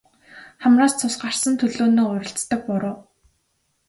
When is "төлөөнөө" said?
1.59-2.05